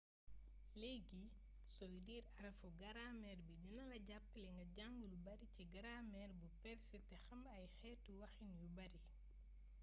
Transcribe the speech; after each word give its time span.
leegi 0.81 1.23
soy 1.73 1.91
liir 2.05 2.25
aaraffu 2.37 2.67
grameer 2.79 3.39
bii 3.47 3.61
dinala 3.65 3.97
jappalé 4.09 4.47
nga 4.55 4.65
jàng 4.77 4.95
lou 5.09 5.17
bari 5.25 5.47
ci 5.55 5.63
grameer 5.75 6.31
bu 6.39 6.47
perse 6.63 6.97
té 7.07 7.15
xam 7.25 7.41
ay 7.55 7.65
xeetu 7.77 8.09
waxin 8.21 8.51
yu 8.59 8.67
bari 8.77 8.99